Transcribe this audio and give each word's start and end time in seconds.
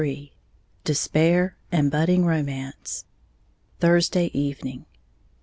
XXIII 0.01 0.33
DESPAIR, 0.83 1.55
AND 1.71 1.91
BUDDING 1.91 2.25
ROMANCE 2.25 3.05
_Thursday 3.79 4.31
Evening. 4.33 4.87